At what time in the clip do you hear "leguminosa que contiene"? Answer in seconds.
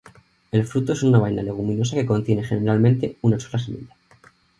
1.43-2.43